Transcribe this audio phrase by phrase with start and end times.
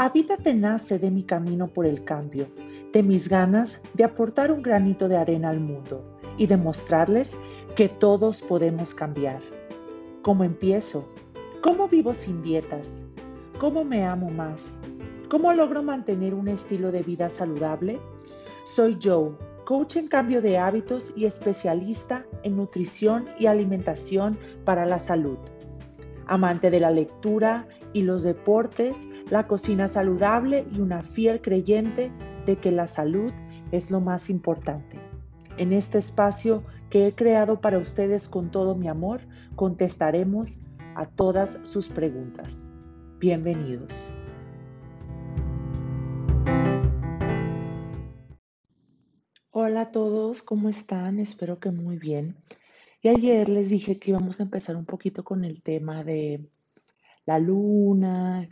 [0.00, 2.46] Habítate nace de mi camino por el cambio,
[2.92, 7.36] de mis ganas de aportar un granito de arena al mundo y demostrarles
[7.74, 9.42] que todos podemos cambiar.
[10.22, 11.12] ¿Cómo empiezo?
[11.62, 13.06] ¿Cómo vivo sin dietas?
[13.58, 14.82] ¿Cómo me amo más?
[15.28, 17.98] ¿Cómo logro mantener un estilo de vida saludable?
[18.66, 19.32] Soy Joe,
[19.64, 25.38] coach en cambio de hábitos y especialista en nutrición y alimentación para la salud.
[26.28, 32.10] Amante de la lectura y los deportes, la cocina saludable y una fiel creyente
[32.46, 33.32] de que la salud
[33.72, 34.98] es lo más importante.
[35.58, 39.20] En este espacio que he creado para ustedes con todo mi amor,
[39.54, 42.72] contestaremos a todas sus preguntas.
[43.18, 44.14] Bienvenidos.
[49.50, 51.18] Hola a todos, ¿cómo están?
[51.18, 52.36] Espero que muy bien.
[53.02, 56.48] Y ayer les dije que íbamos a empezar un poquito con el tema de
[57.26, 58.48] la luna,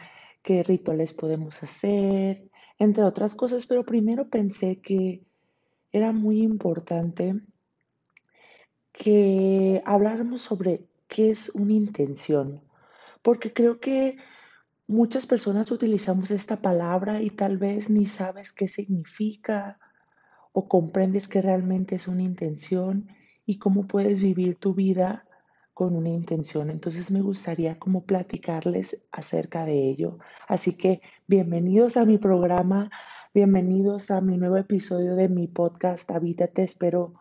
[0.47, 5.27] qué rituales podemos hacer, entre otras cosas, pero primero pensé que
[5.91, 7.35] era muy importante
[8.93, 12.63] que habláramos sobre qué es una intención,
[13.23, 14.19] porque creo que
[14.87, 19.81] muchas personas utilizamos esta palabra y tal vez ni sabes qué significa
[20.53, 23.09] o comprendes que realmente es una intención
[23.47, 25.26] y cómo puedes vivir tu vida
[25.77, 26.71] con una intención.
[26.71, 30.19] Entonces me gustaría como platicarles acerca de ello.
[30.49, 32.91] Así que bienvenidos a mi programa,
[33.35, 36.63] bienvenidos a mi nuevo episodio de mi podcast Habítate.
[36.63, 37.13] Espero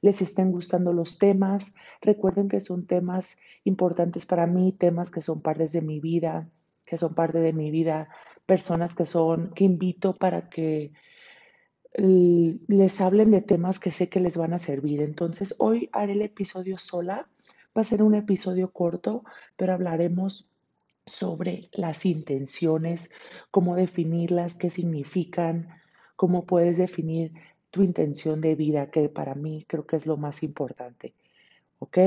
[0.00, 1.74] les estén gustando los temas.
[2.00, 6.48] Recuerden que son temas importantes para mí, temas que son partes de mi vida,
[6.86, 8.10] que son parte de mi vida,
[8.46, 10.92] personas que son, que invito para que
[11.96, 15.00] les hablen de temas que sé que les van a servir.
[15.02, 17.28] Entonces, hoy haré el episodio sola.
[17.76, 19.24] Va a ser un episodio corto,
[19.56, 20.50] pero hablaremos
[21.06, 23.10] sobre las intenciones,
[23.50, 25.68] cómo definirlas, qué significan,
[26.16, 27.32] cómo puedes definir
[27.70, 31.14] tu intención de vida, que para mí creo que es lo más importante.
[31.80, 31.98] ¿Ok?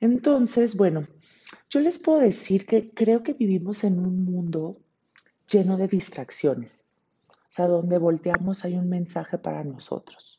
[0.00, 1.08] Entonces, bueno,
[1.70, 4.78] yo les puedo decir que creo que vivimos en un mundo
[5.50, 6.86] lleno de distracciones.
[7.28, 10.35] O sea, donde volteamos hay un mensaje para nosotros.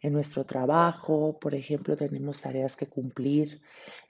[0.00, 3.60] En nuestro trabajo, por ejemplo, tenemos tareas que cumplir.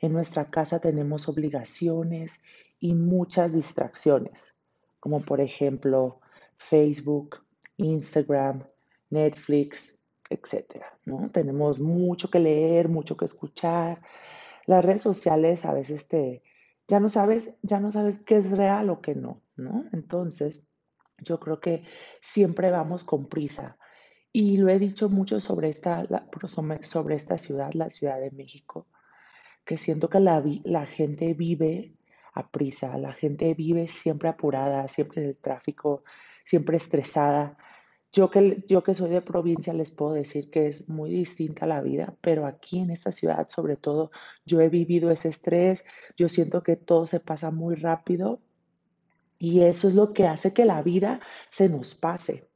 [0.01, 2.43] En nuestra casa tenemos obligaciones
[2.79, 4.55] y muchas distracciones,
[5.01, 6.21] como por ejemplo
[6.59, 7.45] Facebook,
[7.77, 8.65] Instagram,
[9.11, 11.31] Netflix, etcétera, ¿no?
[11.31, 14.03] Tenemos mucho que leer, mucho que escuchar.
[14.67, 16.43] Las redes sociales a veces te
[16.89, 19.85] ya no sabes, ya no sabes qué es real o qué no, ¿no?
[19.93, 20.67] Entonces,
[21.19, 21.85] yo creo que
[22.21, 23.79] siempre vamos con prisa.
[24.33, 26.07] Y lo he dicho mucho sobre esta,
[26.83, 28.87] sobre esta ciudad, la Ciudad de México,
[29.65, 31.99] que siento que la, la gente vive
[32.35, 36.05] a prisa, la gente vive siempre apurada, siempre en el tráfico,
[36.45, 37.57] siempre estresada.
[38.13, 41.81] Yo que, yo que soy de provincia les puedo decir que es muy distinta la
[41.81, 44.11] vida, pero aquí en esta ciudad sobre todo
[44.47, 45.85] yo he vivido ese estrés,
[46.17, 48.41] yo siento que todo se pasa muy rápido
[49.39, 52.48] y eso es lo que hace que la vida se nos pase,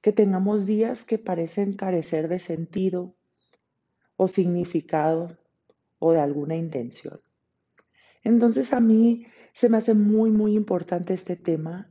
[0.00, 3.14] que tengamos días que parecen carecer de sentido
[4.16, 5.38] o significado
[5.98, 7.20] o de alguna intención.
[8.22, 11.90] Entonces a mí se me hace muy, muy importante este tema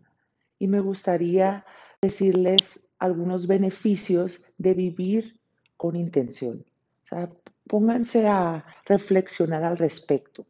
[0.57, 1.65] y me gustaría
[2.01, 5.39] decirles algunos beneficios de vivir
[5.77, 6.65] con intención.
[7.03, 7.31] O sea,
[7.65, 10.45] pónganse a reflexionar al respecto.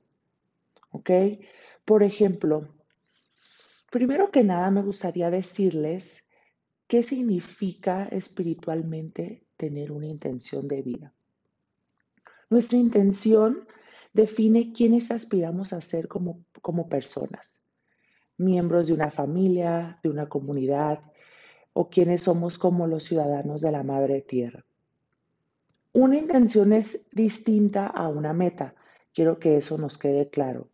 [0.91, 1.11] ¿Ok?
[1.85, 2.67] Por ejemplo,
[3.91, 6.28] primero que nada me gustaría decirles
[6.89, 11.13] qué significa espiritualmente tener una intención de vida.
[12.49, 13.67] Nuestra intención
[14.11, 17.63] define quiénes aspiramos a ser como, como personas,
[18.37, 21.03] miembros de una familia, de una comunidad,
[21.73, 24.65] o quienes somos como los ciudadanos de la madre tierra.
[25.93, 28.73] Una intención es distinta a una meta.
[29.13, 30.71] Quiero que eso nos quede claro,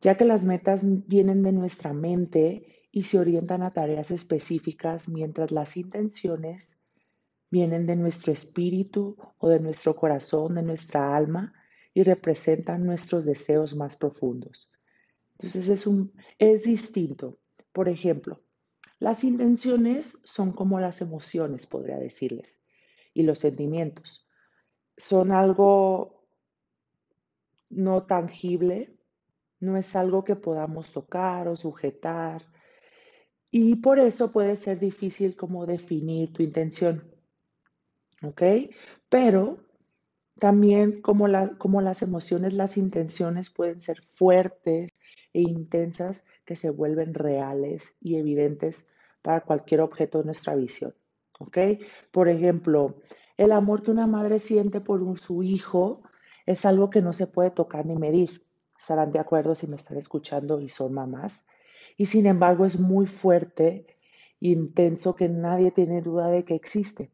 [0.00, 5.52] ya que las metas vienen de nuestra mente y se orientan a tareas específicas, mientras
[5.52, 6.78] las intenciones
[7.50, 11.52] vienen de nuestro espíritu o de nuestro corazón, de nuestra alma
[11.92, 14.72] y representan nuestros deseos más profundos.
[15.32, 17.38] Entonces es, un, es distinto.
[17.70, 18.40] Por ejemplo,
[18.98, 22.62] las intenciones son como las emociones, podría decirles,
[23.12, 24.26] y los sentimientos.
[24.96, 26.24] Son algo
[27.68, 28.98] no tangible,
[29.60, 32.55] no es algo que podamos tocar o sujetar,
[33.58, 37.02] y por eso puede ser difícil como definir tu intención.
[38.22, 38.42] ¿Ok?
[39.08, 39.56] Pero
[40.38, 41.26] también como,
[41.56, 44.92] como las emociones, las intenciones pueden ser fuertes
[45.32, 48.88] e intensas que se vuelven reales y evidentes
[49.22, 50.92] para cualquier objeto de nuestra visión.
[51.38, 51.56] ¿Ok?
[52.10, 52.96] Por ejemplo,
[53.38, 56.02] el amor que una madre siente por su hijo
[56.44, 58.44] es algo que no se puede tocar ni medir.
[58.78, 61.46] Estarán de acuerdo si me están escuchando y son mamás.
[61.96, 63.86] Y sin embargo es muy fuerte,
[64.40, 67.10] intenso, que nadie tiene duda de que existe.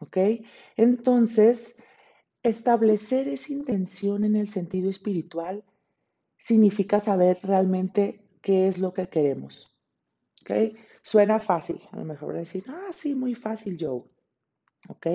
[0.00, 0.16] ¿Ok?
[0.76, 1.76] Entonces,
[2.42, 5.64] establecer esa intención en el sentido espiritual
[6.36, 9.74] significa saber realmente qué es lo que queremos.
[10.42, 10.76] ¿Ok?
[11.02, 14.02] Suena fácil, a lo mejor decir, ah, sí, muy fácil, Joe.
[14.88, 15.06] ¿Ok?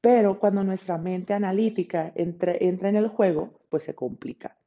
[0.00, 4.58] Pero cuando nuestra mente analítica entra, entra en el juego, pues se complica.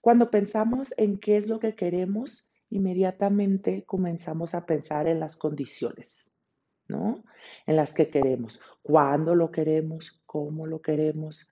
[0.00, 6.32] Cuando pensamos en qué es lo que queremos, inmediatamente comenzamos a pensar en las condiciones,
[6.88, 7.24] ¿no?
[7.66, 11.48] En las que queremos, cuándo lo queremos, cómo lo queremos,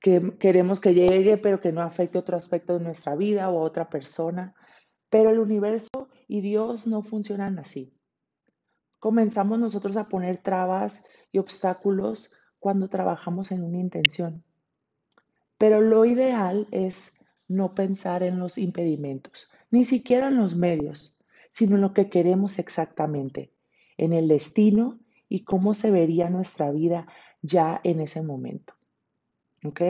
[0.00, 3.64] que queremos que llegue, pero que no afecte otro aspecto de nuestra vida o a
[3.64, 4.54] otra persona.
[5.10, 7.92] Pero el universo y Dios no funcionan así.
[8.98, 14.44] Comenzamos nosotros a poner trabas y obstáculos cuando trabajamos en una intención.
[15.58, 17.18] Pero lo ideal es
[17.48, 22.58] no pensar en los impedimentos, ni siquiera en los medios, sino en lo que queremos
[22.58, 23.52] exactamente,
[23.96, 27.06] en el destino y cómo se vería nuestra vida
[27.42, 28.74] ya en ese momento.
[29.64, 29.82] ¿Ok?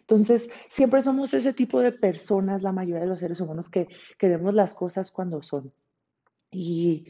[0.00, 3.88] Entonces, siempre somos ese tipo de personas, la mayoría de los seres humanos, que
[4.18, 5.72] queremos las cosas cuando son.
[6.50, 7.06] Y,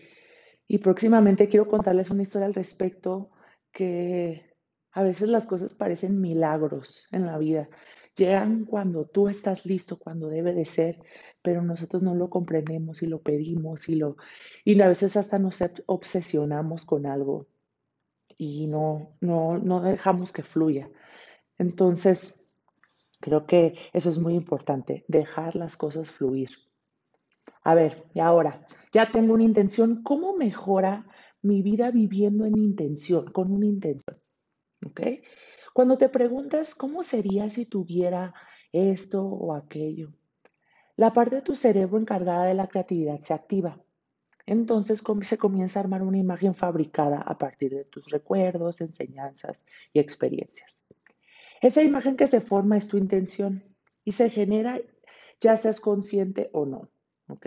[0.68, 3.30] y próximamente quiero contarles una historia al respecto
[3.72, 4.54] que
[4.92, 7.68] a veces las cosas parecen milagros en la vida.
[8.16, 11.00] Llegan cuando tú estás listo, cuando debe de ser,
[11.44, 14.16] pero nosotros no lo comprendemos y lo pedimos y lo
[14.64, 17.46] y a veces hasta nos obsesionamos con algo
[18.38, 20.90] y no no no dejamos que fluya.
[21.58, 22.40] Entonces,
[23.20, 26.48] creo que eso es muy importante, dejar las cosas fluir.
[27.62, 31.06] A ver, y ahora, ya tengo una intención, ¿cómo mejora
[31.42, 34.18] mi vida viviendo en intención, con una intención?
[34.86, 35.00] ¿Ok?
[35.74, 38.32] Cuando te preguntas, ¿cómo sería si tuviera
[38.72, 40.14] esto o aquello?
[40.96, 43.82] La parte de tu cerebro encargada de la creatividad se activa.
[44.46, 49.98] Entonces se comienza a armar una imagen fabricada a partir de tus recuerdos, enseñanzas y
[49.98, 50.84] experiencias.
[51.60, 53.60] Esa imagen que se forma es tu intención
[54.04, 54.80] y se genera
[55.40, 56.90] ya seas consciente o no.
[57.28, 57.46] ¿Ok?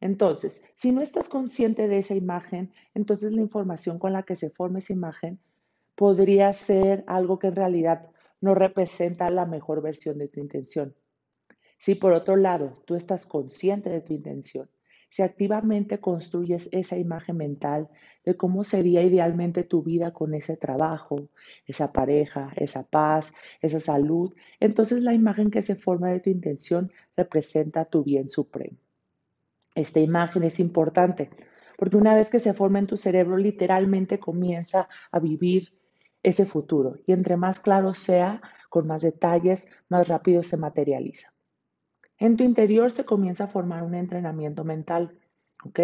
[0.00, 4.50] Entonces, si no estás consciente de esa imagen, entonces la información con la que se
[4.50, 5.40] forma esa imagen
[5.94, 8.10] podría ser algo que en realidad
[8.40, 10.96] no representa la mejor versión de tu intención.
[11.82, 14.68] Si por otro lado tú estás consciente de tu intención
[15.08, 17.90] si activamente construyes esa imagen mental
[18.24, 21.28] de cómo sería idealmente tu vida con ese trabajo,
[21.66, 26.92] esa pareja, esa paz, esa salud, entonces la imagen que se forma de tu intención
[27.16, 28.78] representa tu bien supremo.
[29.74, 31.30] Esta imagen es importante
[31.76, 35.74] porque una vez que se forma en tu cerebro, literalmente comienza a vivir
[36.22, 38.40] ese futuro y entre más claro sea,
[38.70, 41.31] con más detalles, más rápido se materializa.
[42.22, 45.18] En tu interior se comienza a formar un entrenamiento mental,
[45.64, 45.80] ¿ok?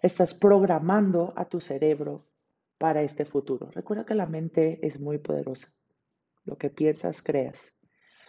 [0.00, 2.20] Estás programando a tu cerebro
[2.78, 3.68] para este futuro.
[3.72, 5.70] Recuerda que la mente es muy poderosa.
[6.44, 7.72] Lo que piensas, creas.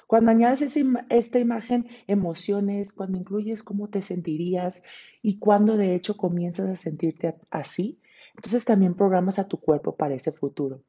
[0.07, 0.75] Cuando añades
[1.11, 4.81] esta imagen, emociones, cuando incluyes cómo te sentirías
[5.21, 8.01] y cuando de hecho comienzas a sentirte así,
[8.35, 10.81] entonces también programas a tu cuerpo para ese futuro.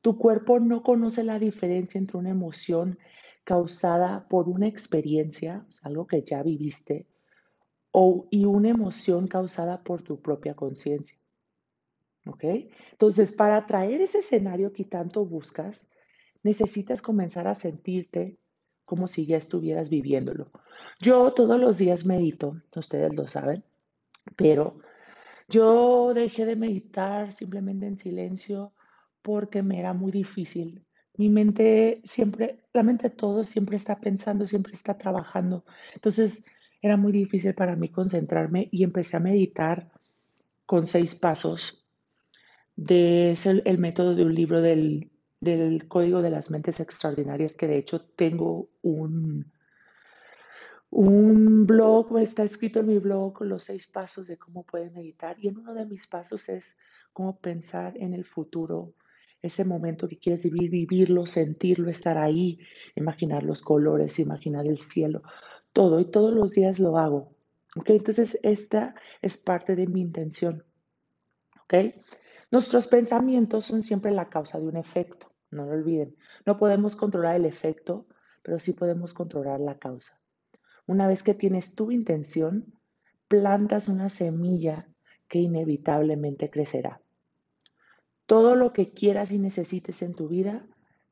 [0.00, 3.00] Tu cuerpo no conoce la diferencia entre una emoción
[3.44, 7.06] causada por una experiencia, algo que ya viviste,
[7.90, 11.18] o, y una emoción causada por tu propia conciencia.
[12.26, 12.44] ¿Ok?
[12.92, 15.86] Entonces, para traer ese escenario que tanto buscas,
[16.42, 18.38] necesitas comenzar a sentirte
[18.84, 20.50] como si ya estuvieras viviéndolo.
[21.00, 23.64] Yo todos los días medito, ustedes lo saben,
[24.36, 24.78] pero
[25.48, 28.72] yo dejé de meditar simplemente en silencio
[29.22, 30.84] porque me era muy difícil
[31.16, 35.64] mi mente siempre, la mente de todos siempre está pensando, siempre está trabajando.
[35.94, 36.44] Entonces
[36.82, 39.90] era muy difícil para mí concentrarme y empecé a meditar
[40.66, 41.86] con seis pasos.
[42.76, 47.68] De, es el, método de un libro del, del Código de las Mentes Extraordinarias, que
[47.68, 49.52] de hecho tengo un,
[50.90, 55.36] un blog, está escrito en mi blog los seis pasos de cómo puedes meditar.
[55.38, 56.76] Y en uno de mis pasos es
[57.12, 58.94] cómo pensar en el futuro
[59.44, 62.58] ese momento que quieres vivir, vivirlo, sentirlo, estar ahí,
[62.96, 65.22] imaginar los colores, imaginar el cielo,
[65.74, 66.00] todo.
[66.00, 67.36] Y todos los días lo hago.
[67.76, 67.90] ¿Ok?
[67.90, 70.64] Entonces, esta es parte de mi intención.
[71.64, 71.74] ¿Ok?
[72.50, 75.30] Nuestros pensamientos son siempre la causa de un efecto.
[75.50, 76.16] No lo olviden.
[76.46, 78.06] No podemos controlar el efecto,
[78.42, 80.18] pero sí podemos controlar la causa.
[80.86, 82.72] Una vez que tienes tu intención,
[83.28, 84.88] plantas una semilla
[85.28, 87.03] que inevitablemente crecerá.
[88.26, 90.66] Todo lo que quieras y necesites en tu vida,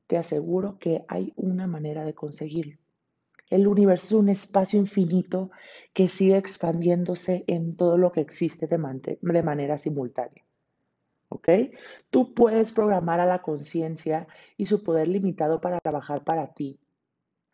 [0.06, 2.78] te aseguro que hay una manera de conseguirlo.
[3.52, 5.50] El universo es un espacio infinito
[5.92, 10.42] que sigue expandiéndose en todo lo que existe de, manera simultánea.
[11.28, 11.48] ¿Ok?
[12.08, 14.26] Tú puedes programar a la conciencia
[14.56, 16.80] y su poder limitado para trabajar para ti,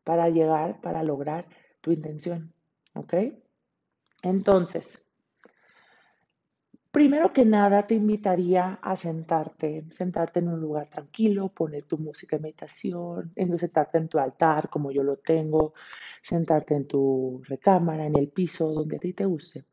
[0.05, 1.49] para llegar, para lograr
[1.81, 2.53] tu intención.
[2.95, 3.15] ¿Ok?
[4.23, 5.08] Entonces,
[6.91, 12.37] Primero que nada, te invitaría a sentarte, sentarte en un lugar tranquilo, poner tu música
[12.37, 15.73] de meditación, sentarte en tu altar, como yo lo tengo,
[16.23, 19.65] sentarte en tu recámara, en el piso, donde a ti te guste.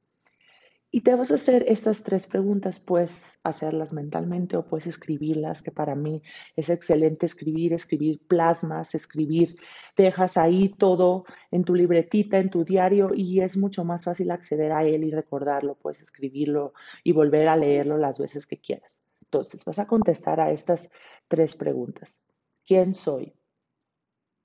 [0.95, 5.69] Y te vas a hacer estas tres preguntas, puedes hacerlas mentalmente o puedes escribirlas, que
[5.69, 6.23] para mí
[6.55, 9.57] es excelente escribir, escribir plasmas, escribir,
[9.97, 14.71] dejas ahí todo en tu libretita, en tu diario y es mucho más fácil acceder
[14.71, 16.73] a él y recordarlo, puedes escribirlo
[17.03, 19.03] y volver a leerlo las veces que quieras.
[19.21, 20.89] Entonces, vas a contestar a estas
[21.27, 22.23] tres preguntas.
[22.65, 23.33] ¿Quién soy?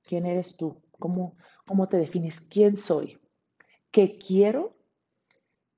[0.03, 0.83] ¿Quién eres tú?
[0.99, 2.41] ¿Cómo, cómo te defines?
[2.41, 3.21] ¿Quién soy?
[3.93, 4.80] ¿Qué quiero?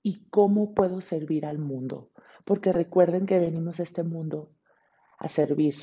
[0.02, 2.10] Y cómo puedo servir al mundo.
[2.44, 4.50] Porque recuerden que venimos a este mundo
[5.18, 5.76] a servir.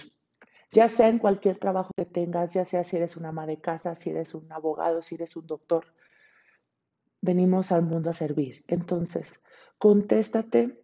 [0.71, 3.95] Ya sea en cualquier trabajo que tengas, ya sea si eres una ama de casa,
[3.95, 5.85] si eres un abogado, si eres un doctor,
[7.21, 8.63] venimos al mundo a servir.
[8.67, 9.43] Entonces,
[9.77, 10.83] contéstate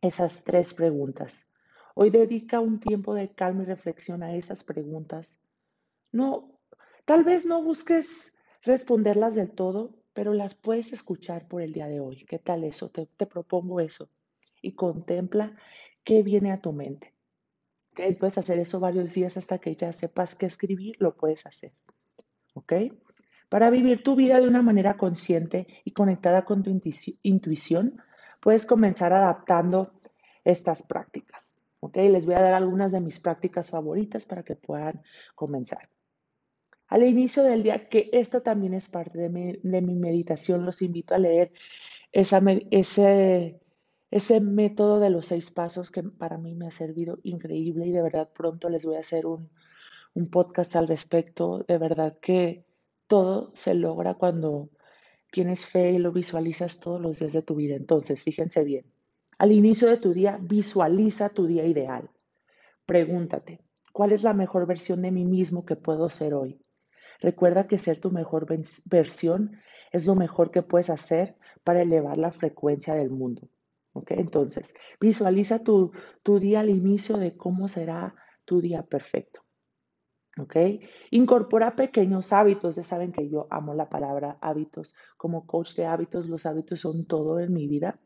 [0.00, 1.50] esas tres preguntas.
[1.94, 5.40] Hoy dedica un tiempo de calma y reflexión a esas preguntas.
[6.12, 6.58] No,
[7.04, 8.32] tal vez no busques
[8.62, 12.26] responderlas del todo, pero las puedes escuchar por el día de hoy.
[12.28, 12.90] ¿Qué tal eso?
[12.90, 14.10] Te, propongo eso.
[14.60, 15.56] Y contempla
[16.02, 17.14] qué viene a tu mente.
[18.18, 21.70] Puedes hacer eso varios días hasta que ya sepas qué escribir, lo puedes hacer.
[22.54, 22.72] ¿Ok?
[23.48, 26.70] Para vivir tu vida de una manera consciente y conectada con tu
[27.22, 28.02] intuición,
[28.40, 30.00] puedes comenzar adaptando
[30.42, 31.54] estas prácticas.
[31.78, 31.96] ¿Ok?
[31.96, 35.00] Les voy a dar algunas de mis prácticas favoritas para que puedan
[35.36, 35.88] comenzar.
[36.88, 41.18] Al inicio del día, que esto también es parte de mi, meditación, los invito a
[41.18, 41.52] leer
[42.12, 43.60] ese,
[44.10, 48.02] ese método de los seis pasos que para mí me ha servido increíble y de
[48.02, 49.50] verdad pronto les voy a hacer un,
[50.14, 51.64] un podcast al respecto.
[51.68, 52.64] De verdad que
[53.06, 54.70] todo se logra cuando
[55.30, 57.76] tienes fe y lo visualizas todos los días de tu vida.
[57.76, 58.86] Entonces, fíjense bien,
[59.38, 62.10] al inicio de tu día, visualiza tu día ideal.
[62.86, 63.60] Pregúntate,
[63.92, 66.58] ¿cuál es la mejor versión de mí mismo que puedo ser hoy?
[67.20, 68.46] Recuerda que ser tu mejor
[68.86, 69.58] versión
[69.92, 73.48] es lo mejor que puedes hacer para elevar la frecuencia del mundo.
[74.08, 79.42] Entonces, visualiza tu, tu día al inicio de cómo será tu día perfecto.
[81.10, 82.76] Incorpora pequeños hábitos.
[82.76, 84.94] Ya saben que yo amo la palabra hábitos.
[85.16, 87.98] Como coach de hábitos, los hábitos son todo en mi vida.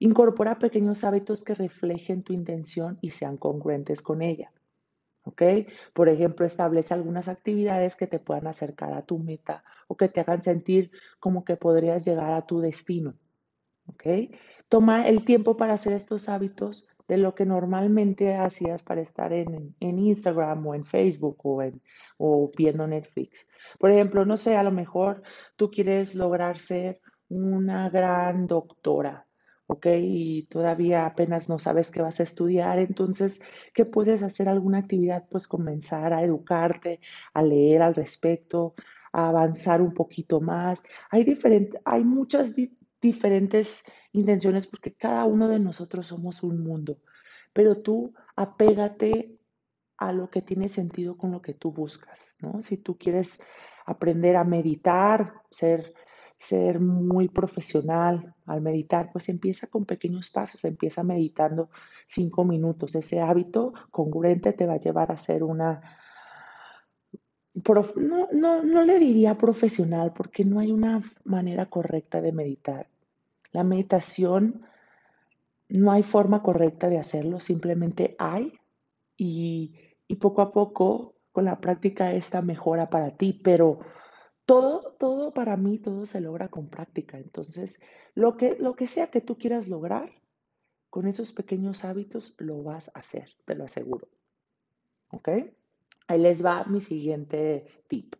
[0.00, 4.52] Incorpora pequeños hábitos que reflejen tu intención y sean congruentes con ella.
[5.28, 5.42] ¿Ok?
[5.92, 10.20] Por ejemplo, establece algunas actividades que te puedan acercar a tu meta o que te
[10.20, 13.14] hagan sentir como que podrías llegar a tu destino,
[13.86, 14.04] ¿ok?
[14.68, 19.74] Toma el tiempo para hacer estos hábitos de lo que normalmente hacías para estar en,
[19.80, 21.82] Instagram o en Facebook o, en,
[22.18, 23.48] o viendo Netflix.
[23.78, 25.22] Por ejemplo, no sé, a lo mejor
[25.56, 29.26] tú quieres lograr ser una gran doctora,
[29.68, 29.86] ¿ok?
[30.00, 33.40] Y todavía apenas no sabes qué vas a estudiar, entonces,
[33.74, 34.48] ¿qué puedes hacer?
[34.48, 35.26] ¿Alguna actividad?
[35.30, 37.00] Pues comenzar a educarte,
[37.34, 38.74] a leer al respecto,
[39.12, 40.82] a avanzar un poquito más.
[41.10, 41.38] Hay,
[41.84, 42.54] hay muchas
[43.00, 43.82] diferentes
[44.12, 46.98] intenciones porque cada uno de nosotros somos un mundo,
[47.52, 49.38] pero tú apégate
[49.98, 52.62] a lo que tiene sentido con lo que tú buscas, ¿no?
[52.62, 53.38] Si tú quieres
[53.84, 55.92] aprender a meditar, ser
[56.38, 61.68] ser muy profesional al meditar, pues empieza con pequeños pasos, empieza meditando
[62.06, 62.94] cinco minutos.
[62.94, 65.98] Ese hábito congruente te va a llevar a ser una,
[67.96, 72.86] no, no, no le diría profesional porque no hay una manera correcta de meditar.
[73.50, 74.62] La meditación
[75.68, 78.52] no hay forma correcta de hacerlo, simplemente hay
[79.16, 79.74] y,
[80.06, 83.80] y poco a poco con la práctica esta mejora para ti, pero
[84.48, 87.18] todo, todo para mí, todo se logra con práctica.
[87.18, 87.80] Entonces,
[88.14, 90.10] lo que, lo que sea que tú quieras lograr,
[90.88, 94.08] con esos pequeños hábitos lo vas a hacer, te lo aseguro.
[95.10, 95.28] ¿Ok?
[96.06, 98.16] Ahí les va mi siguiente tip.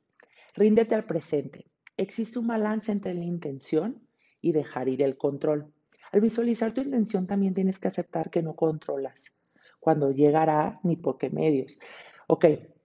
[0.53, 1.65] Ríndete al presente.
[1.97, 4.07] Existe un balance entre la intención
[4.43, 5.73] y dejar ir el control.
[6.13, 9.39] Al visualizar tu intención también tienes que aceptar que no controlas
[9.81, 11.79] cuando llegará ni por qué medios.
[12.27, 12.45] Ok,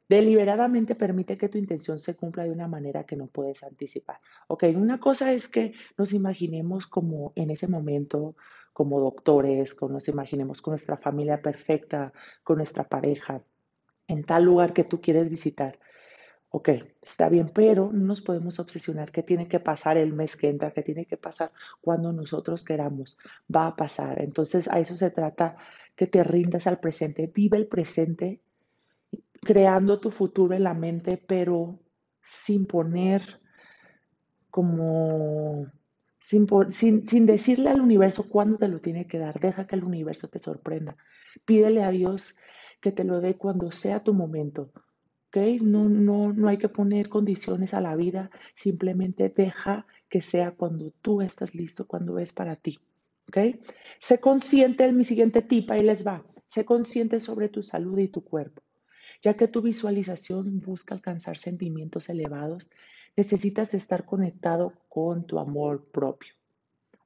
[0.10, 4.20] Deliberadamente permite que tu intención se cumpla de una manera que no puedes anticipar.
[4.48, 8.36] Ok, una cosa es que nos imaginemos como en ese momento,
[8.74, 12.12] como doctores, como nos imaginemos con nuestra familia perfecta,
[12.44, 13.44] con nuestra pareja,
[14.08, 15.80] en tal lugar que tú quieres visitar.
[16.50, 16.70] Ok,
[17.02, 20.72] está bien, pero no nos podemos obsesionar que tiene que pasar el mes que entra,
[20.72, 23.18] que tiene que pasar cuando nosotros queramos.
[23.54, 24.22] Va a pasar.
[24.22, 25.58] Entonces, a eso se trata
[25.96, 27.32] que te rindas al presente.
[27.34, 28.42] Vive el presente
[29.44, 31.80] creando tu futuro en la mente, pero
[32.24, 33.42] sin poner
[34.50, 35.68] como,
[36.22, 36.48] sin,
[37.08, 39.40] sin, decirle al universo cuándo te lo tiene que dar.
[39.40, 40.96] Deja que el universo te sorprenda.
[41.46, 42.38] Pídele a Dios
[42.80, 44.72] que te lo dé cuando sea tu momento.
[45.28, 45.38] ¿ok?
[45.62, 50.92] No, no, no hay que poner condiciones a la vida, simplemente deja que sea cuando
[51.02, 52.80] tú estás listo, cuando es para ti.
[53.28, 53.60] ¿ok?
[54.00, 56.24] Sé consciente, mi siguiente tip, ahí les va.
[56.48, 58.62] Sé consciente sobre tu salud y tu cuerpo.
[59.24, 62.70] Ya que tu visualización busca alcanzar sentimientos elevados,
[63.16, 66.34] necesitas estar conectado con tu amor propio,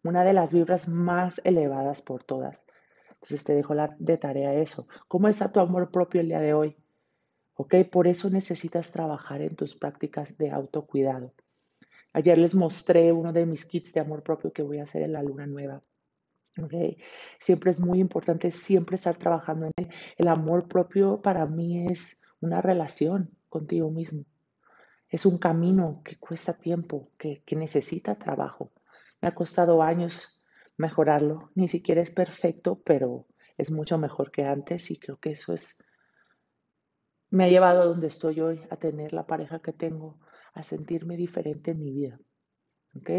[0.04, 2.66] una de las vibras más elevadas por todas.
[3.12, 4.88] Entonces te dejo la, de tarea eso.
[5.08, 6.76] ¿Cómo está tu amor propio el día de hoy?
[7.54, 7.76] ¿Ok?
[7.92, 11.36] Por eso necesitas trabajar en tus prácticas de autocuidado.
[12.14, 15.14] Ayer les mostré uno de mis kits de amor propio que voy a hacer en
[15.14, 15.84] la luna nueva.
[17.40, 19.90] Siempre es muy importante, siempre estar trabajando en él.
[20.18, 24.26] El amor propio para mí es una relación contigo mismo.
[25.10, 28.72] Es un camino que cuesta tiempo, que, que necesita trabajo.
[29.22, 30.42] Me ha costado años
[30.78, 31.52] mejorarlo.
[31.56, 33.26] Ni siquiera es perfecto, pero
[33.58, 35.78] es mucho mejor que antes y creo que eso es,
[37.30, 40.20] me ha llevado a donde estoy hoy, a tener la pareja que tengo,
[40.54, 42.20] a sentirme diferente en mi vida.
[42.96, 43.10] ¿Ok?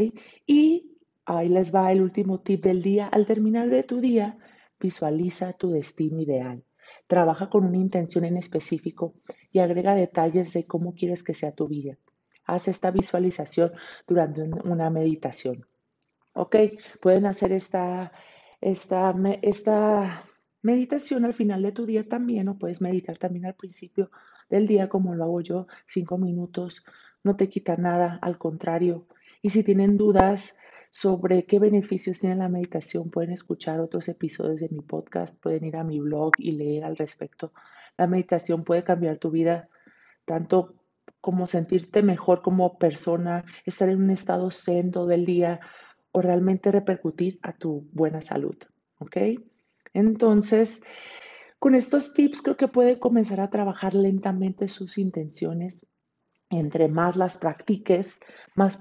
[0.47, 0.98] Y
[1.31, 3.07] Ahí les va el último tip del día.
[3.07, 4.39] Al terminar de tu día,
[4.81, 6.65] visualiza tu destino ideal.
[7.07, 9.13] Trabaja con una intención en específico
[9.53, 11.99] y agrega detalles de cómo quieres que sea tu vida.
[12.47, 13.73] Haz esta visualización
[14.07, 15.67] durante una meditación.
[16.33, 16.57] ¿Ok?
[17.03, 18.11] Pueden hacer esta,
[18.63, 20.25] esta, esta
[20.63, 24.11] meditación al final de tu día también o puedes meditar también al principio
[24.49, 26.87] del día como lo hago yo, cinco minutos.
[27.23, 29.07] No te quita nada, al contrario.
[29.43, 30.59] Y si tienen dudas,
[30.91, 35.77] sobre qué beneficios tiene la meditación, pueden escuchar otros episodios de mi podcast, pueden ir
[35.77, 37.53] a mi blog y leer al respecto.
[37.97, 39.69] La meditación puede cambiar tu vida,
[40.25, 40.75] tanto
[41.21, 45.61] como sentirte mejor como persona, estar en un estado zen todo el día
[46.13, 48.57] o realmente repercutir a tu buena salud.
[48.99, 49.17] ¿Ok?
[49.95, 50.83] Entonces,
[51.59, 55.91] con estos tips creo que puede comenzar a trabajar lentamente sus intenciones
[56.51, 58.21] entre más las practiques,
[58.55, 58.79] más,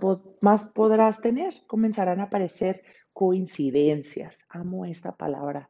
[0.74, 1.54] podrás tener.
[1.68, 4.40] Comenzarán a aparecer coincidencias.
[4.50, 5.70] Amo esta palabra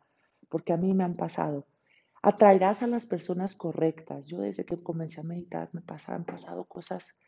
[0.49, 1.67] porque a mí me han pasado.
[2.21, 4.27] Atraerás a las personas correctas.
[4.27, 7.19] Yo desde que comencé a meditar me han pasado cosas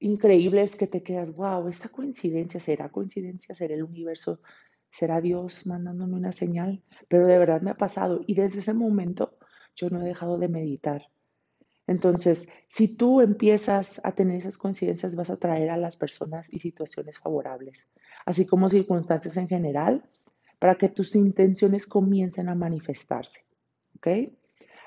[0.00, 3.54] increíbles que te quedas, wow, esta coincidencia, ¿será coincidencia?
[3.54, 4.40] ¿Será el universo?
[4.90, 6.82] ¿Será Dios mandándome una señal?
[7.08, 9.38] Pero de verdad me ha pasado y desde ese momento
[9.74, 11.10] yo no he dejado de meditar.
[11.86, 16.60] Entonces, si tú empiezas a tener esas coincidencias, vas a traer a las personas y
[16.60, 17.88] situaciones favorables,
[18.24, 20.08] así como circunstancias en general,
[20.58, 23.40] para que tus intenciones comiencen a manifestarse.
[23.96, 24.08] ¿Ok?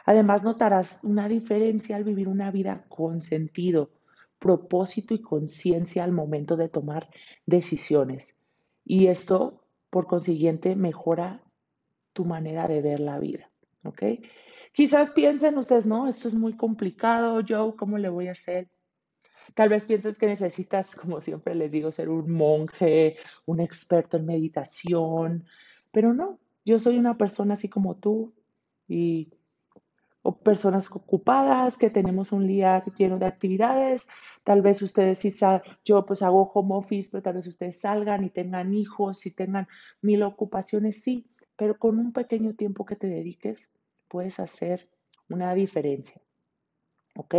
[0.06, 3.92] Además, notarás una diferencia al vivir una vida con sentido,
[4.40, 7.10] propósito y conciencia al momento de tomar
[7.46, 8.38] decisiones.
[8.86, 11.44] Y esto, por consiguiente, mejora
[12.14, 13.52] tu manera de ver la vida.
[13.84, 14.04] ¿Ok?
[14.78, 18.70] Quizás piensen ustedes, no, esto es muy complicado, yo, ¿cómo le voy a hacer?
[19.56, 24.28] Tal vez pienses que necesitas, como siempre les digo, ser un monje, un experto en
[24.28, 25.46] meditación,
[25.92, 28.36] pero no, yo soy una persona así como tú
[28.88, 29.34] y
[30.22, 34.08] o personas ocupadas que tenemos un día lleno de actividades.
[34.44, 35.36] Tal vez ustedes sí,
[35.86, 39.68] yo pues hago home office, pero tal vez ustedes salgan y tengan hijos y tengan
[40.04, 43.74] mil ocupaciones, sí, pero con un pequeño tiempo que te dediques,
[44.08, 44.90] puedes hacer
[45.30, 46.22] una diferencia.
[47.16, 47.36] ¿Ok?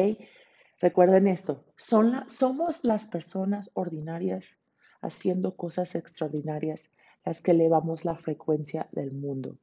[0.81, 4.59] Recuerden esto, son somos las personas ordinarias
[5.01, 6.91] haciendo cosas extraordinarias
[7.25, 9.59] las que elevamos la frecuencia del mundo.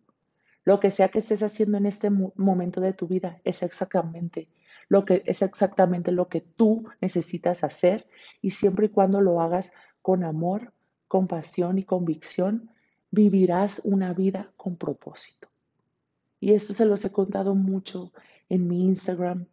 [0.65, 4.49] Lo que sea que estés haciendo en este momento de tu vida es exactamente
[4.87, 8.07] lo que es exactamente lo que tú necesitas hacer
[8.41, 10.73] y siempre y cuando lo hagas con amor,
[11.07, 12.69] compasión y convicción,
[13.11, 15.47] vivirás una vida con propósito.
[16.45, 18.11] Y esto se los he contado mucho
[18.49, 19.47] en mi Instagram.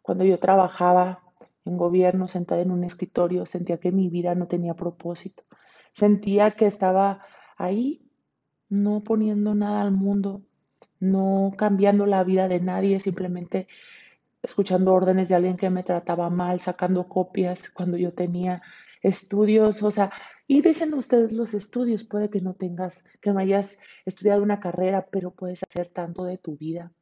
[0.00, 1.24] Cuando yo trabajaba
[1.64, 5.42] en gobierno, sentada en un escritorio, sentía que mi vida no tenía propósito.
[5.92, 8.08] Sentía que estaba ahí,
[8.68, 10.42] no poniendo nada al mundo,
[11.00, 13.66] no cambiando la vida de nadie, simplemente
[14.40, 18.62] escuchando órdenes de alguien que me trataba mal, sacando copias cuando yo tenía
[19.02, 20.12] estudios, o sea,
[20.46, 25.08] y dejen ustedes los estudios, puede que no tengas, que no hayas estudiado una carrera,
[25.10, 26.92] pero puedes hacer tanto de tu vida.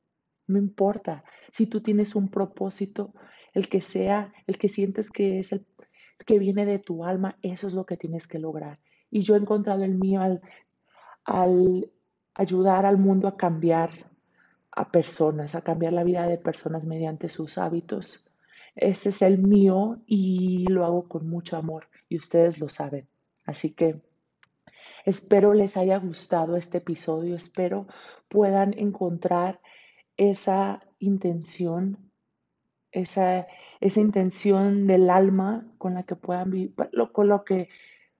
[0.46, 3.12] No importa, si tú tienes un propósito,
[3.52, 5.66] el que sea, el que sientes que es el
[6.24, 8.78] que viene de tu alma, eso es lo que tienes que lograr.
[9.10, 10.40] Y yo he encontrado el mío al,
[11.24, 11.90] al
[12.34, 13.90] ayudar al mundo a cambiar
[14.70, 18.24] a personas, a cambiar la vida de personas mediante sus hábitos.
[18.74, 23.08] Ese es el mío y lo hago con mucho amor y ustedes lo saben.
[23.44, 24.02] Así que
[25.04, 27.86] espero les haya gustado este episodio, espero
[28.28, 29.60] puedan encontrar
[30.16, 32.12] esa intención,
[32.92, 33.46] esa,
[33.80, 36.74] esa intención del alma con la que puedan vivir,
[37.12, 37.68] con lo que,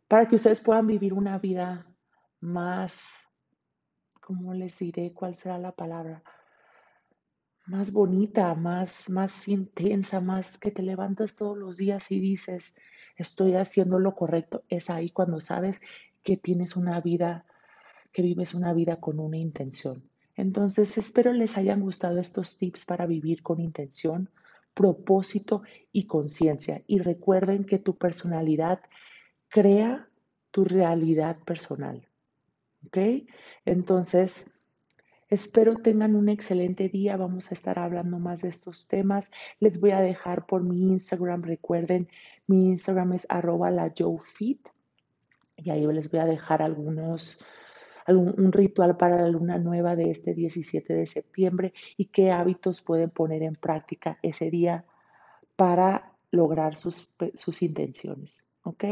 [0.08, 1.86] para que ustedes puedan vivir una vida
[2.40, 3.00] más,
[4.20, 5.12] ¿cómo les diré?
[5.12, 6.22] ¿Cuál será la palabra?
[7.66, 12.76] Más bonita, más, más intensa, más que te levantas todos los días y dices,
[13.16, 14.64] estoy haciendo lo correcto.
[14.68, 15.80] Es ahí cuando sabes
[16.22, 17.44] que tienes una vida,
[18.12, 20.08] que vives una vida con una intención.
[20.36, 24.30] Entonces, espero les hayan gustado estos tips para vivir con intención,
[24.74, 26.82] propósito y conciencia.
[26.86, 28.80] Y recuerden que tu personalidad
[29.48, 30.08] crea
[30.50, 32.08] tu realidad personal.
[32.86, 32.98] ¿Ok?
[33.64, 34.51] Entonces,
[35.32, 37.16] espero tengan un excelente día.
[37.16, 39.30] Vamos a estar hablando más de estos temas.
[39.60, 41.42] Les voy a dejar por mi Instagram.
[41.42, 42.08] Recuerden,
[42.46, 43.94] mi Instagram es arroba la
[45.56, 47.40] Y ahí les voy a dejar algunos
[48.08, 53.10] un ritual para la luna nueva de este 17 de septiembre y qué hábitos pueden
[53.10, 54.84] poner en práctica ese día
[55.54, 58.44] para lograr sus, sus intenciones.
[58.64, 58.84] ¿Ok?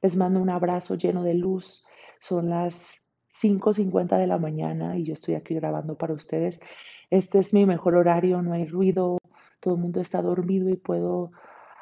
[0.00, 1.84] Les mando un abrazo lleno de luz.
[2.20, 3.01] Son las
[3.40, 6.60] 5.50 de la mañana y yo estoy aquí grabando para ustedes.
[7.10, 9.18] Este es mi mejor horario, no hay ruido,
[9.60, 11.32] todo el mundo está dormido y puedo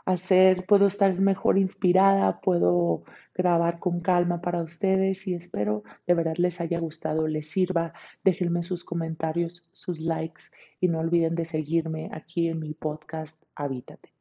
[0.05, 6.37] hacer, puedo estar mejor inspirada, puedo grabar con calma para ustedes y espero de verdad
[6.37, 7.93] les haya gustado, les sirva.
[8.25, 10.45] Déjenme sus comentarios, sus likes
[10.81, 14.13] y no olviden de seguirme aquí en mi podcast Habítate.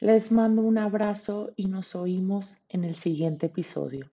[0.00, 4.10] Les mando un abrazo y nos oímos en el siguiente episodio.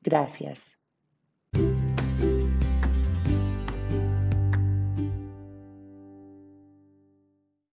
[0.00, 0.77] Gracias.
[1.54, 1.87] Thank you